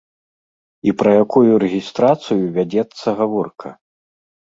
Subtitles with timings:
[0.89, 3.69] І пра якую рэгістрацыю вядзецца гаворка?